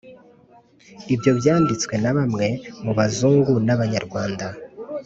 Ibyo 1.13 1.31
byanditswe 1.39 1.93
na 2.03 2.11
bamwe 2.17 2.47
mu 2.83 2.91
Bazungu 2.97 3.53
n'Abanyarwanda. 3.65 4.45